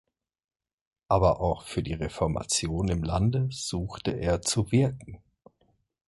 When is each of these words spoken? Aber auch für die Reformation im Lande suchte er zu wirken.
Aber 1.09 1.41
auch 1.41 1.61
für 1.61 1.83
die 1.83 1.93
Reformation 1.93 2.87
im 2.87 3.03
Lande 3.03 3.47
suchte 3.51 4.09
er 4.13 4.41
zu 4.41 4.71
wirken. 4.71 5.21